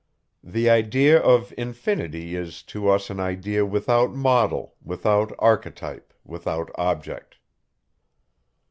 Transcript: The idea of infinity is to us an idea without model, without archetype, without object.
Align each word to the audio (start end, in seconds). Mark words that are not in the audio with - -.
The 0.43 0.67
idea 0.67 1.19
of 1.21 1.53
infinity 1.59 2.35
is 2.35 2.63
to 2.73 2.89
us 2.89 3.11
an 3.11 3.19
idea 3.19 3.67
without 3.67 4.11
model, 4.15 4.73
without 4.83 5.31
archetype, 5.37 6.11
without 6.25 6.71
object. 6.73 7.37